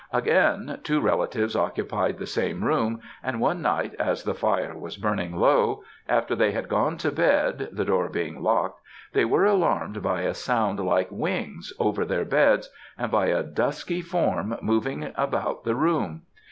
[0.11, 5.35] Again, two relatives occupied the same room, and one night, as the fire was burning
[5.35, 8.81] low, after they had gone to bed (the door being locked)
[9.13, 12.67] they were alarmed by a sound like wings, over their beds,
[12.97, 16.23] and by a dusky form moving about the room.